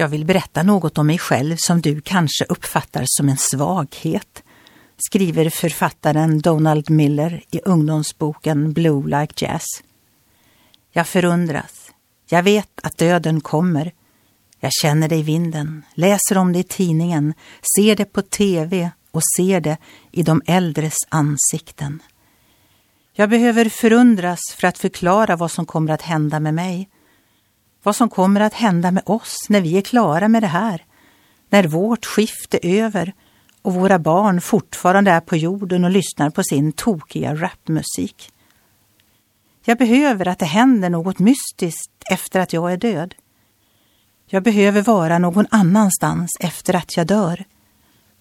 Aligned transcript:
Jag 0.00 0.08
vill 0.08 0.24
berätta 0.24 0.62
något 0.62 0.98
om 0.98 1.06
mig 1.06 1.18
själv 1.18 1.56
som 1.58 1.80
du 1.80 2.00
kanske 2.00 2.44
uppfattar 2.44 3.04
som 3.06 3.28
en 3.28 3.36
svaghet, 3.36 4.42
skriver 4.96 5.50
författaren 5.50 6.40
Donald 6.40 6.90
Miller 6.90 7.44
i 7.50 7.60
ungdomsboken 7.64 8.72
Blue 8.72 9.20
Like 9.20 9.46
Jazz. 9.46 9.64
Jag 10.92 11.06
förundras. 11.06 11.90
Jag 12.28 12.42
vet 12.42 12.70
att 12.82 12.98
döden 12.98 13.40
kommer. 13.40 13.92
Jag 14.60 14.72
känner 14.82 15.08
det 15.08 15.16
i 15.16 15.22
vinden, 15.22 15.82
läser 15.94 16.38
om 16.38 16.52
det 16.52 16.58
i 16.58 16.64
tidningen, 16.64 17.34
ser 17.76 17.96
det 17.96 18.04
på 18.04 18.22
tv 18.22 18.90
och 19.10 19.22
ser 19.36 19.60
det 19.60 19.76
i 20.10 20.22
de 20.22 20.42
äldres 20.46 20.96
ansikten. 21.08 22.02
Jag 23.12 23.30
behöver 23.30 23.68
förundras 23.68 24.40
för 24.56 24.66
att 24.66 24.78
förklara 24.78 25.36
vad 25.36 25.50
som 25.50 25.66
kommer 25.66 25.92
att 25.92 26.02
hända 26.02 26.40
med 26.40 26.54
mig. 26.54 26.88
Vad 27.82 27.96
som 27.96 28.08
kommer 28.08 28.40
att 28.40 28.54
hända 28.54 28.90
med 28.90 29.02
oss 29.06 29.36
när 29.48 29.60
vi 29.60 29.78
är 29.78 29.82
klara 29.82 30.28
med 30.28 30.42
det 30.42 30.46
här. 30.46 30.84
När 31.48 31.64
vårt 31.64 32.06
skift 32.06 32.54
är 32.54 32.82
över 32.82 33.12
och 33.62 33.74
våra 33.74 33.98
barn 33.98 34.40
fortfarande 34.40 35.10
är 35.10 35.20
på 35.20 35.36
jorden 35.36 35.84
och 35.84 35.90
lyssnar 35.90 36.30
på 36.30 36.42
sin 36.42 36.72
tokiga 36.72 37.34
rapmusik. 37.34 38.32
Jag 39.64 39.78
behöver 39.78 40.28
att 40.28 40.38
det 40.38 40.46
händer 40.46 40.90
något 40.90 41.18
mystiskt 41.18 41.90
efter 42.10 42.40
att 42.40 42.52
jag 42.52 42.72
är 42.72 42.76
död. 42.76 43.14
Jag 44.26 44.42
behöver 44.42 44.82
vara 44.82 45.18
någon 45.18 45.46
annanstans 45.50 46.30
efter 46.40 46.76
att 46.76 46.96
jag 46.96 47.06
dör. 47.06 47.44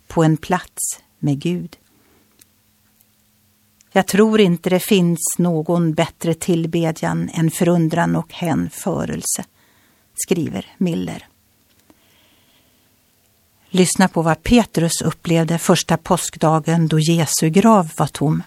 På 0.07 0.23
en 0.23 0.37
plats 0.37 1.01
med 1.19 1.39
Gud. 1.39 1.77
Jag 3.99 4.07
tror 4.07 4.41
inte 4.41 4.69
det 4.69 4.79
finns 4.79 5.19
någon 5.37 5.93
bättre 5.93 6.33
tillbedjan 6.33 7.29
än 7.33 7.51
förundran 7.51 8.15
och 8.15 8.33
hänförelse, 8.33 9.45
skriver 10.15 10.65
Miller. 10.77 11.27
Lyssna 13.69 14.07
på 14.07 14.21
vad 14.21 14.43
Petrus 14.43 15.01
upplevde 15.01 15.57
första 15.57 15.97
påskdagen 15.97 16.87
då 16.87 16.99
Jesu 16.99 17.49
grav 17.49 17.91
var 17.97 18.07
tom. 18.07 18.43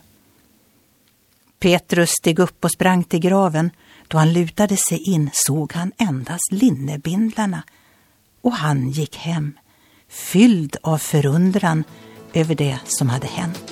Petrus 1.59 2.11
steg 2.11 2.39
upp 2.39 2.65
och 2.65 2.73
sprang 2.73 3.05
till 3.05 3.21
graven. 3.21 3.71
Då 4.09 4.19
han 4.19 4.33
lutade 4.33 4.77
sig 4.77 4.99
in 4.99 5.31
såg 5.33 5.73
han 5.73 5.93
endast 5.99 6.53
linnebindlarna 6.53 7.63
och 8.41 8.53
han 8.53 8.91
gick 8.91 9.17
hem, 9.17 9.59
fylld 10.09 10.77
av 10.83 10.99
förundran 10.99 11.85
över 12.33 12.55
det 12.55 12.79
som 12.85 13.09
hade 13.09 13.27
hänt. 13.27 13.72